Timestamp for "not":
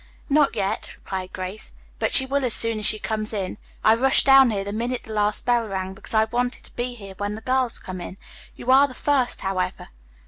0.31-0.55